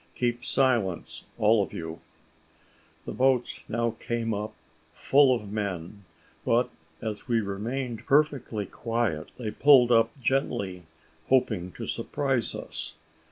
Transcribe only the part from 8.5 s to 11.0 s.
quiet, they pulled up gently,